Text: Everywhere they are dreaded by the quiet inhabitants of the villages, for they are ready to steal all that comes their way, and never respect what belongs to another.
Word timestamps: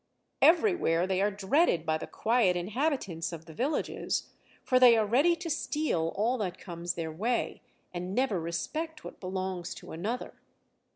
Everywhere 0.41 1.05
they 1.05 1.21
are 1.21 1.29
dreaded 1.29 1.85
by 1.85 1.99
the 1.99 2.07
quiet 2.07 2.57
inhabitants 2.57 3.31
of 3.31 3.45
the 3.45 3.53
villages, 3.53 4.31
for 4.63 4.79
they 4.79 4.97
are 4.97 5.05
ready 5.05 5.35
to 5.35 5.47
steal 5.47 6.11
all 6.15 6.39
that 6.39 6.57
comes 6.57 6.95
their 6.95 7.11
way, 7.11 7.61
and 7.93 8.15
never 8.15 8.39
respect 8.41 9.03
what 9.03 9.19
belongs 9.19 9.75
to 9.75 9.91
another. 9.91 10.33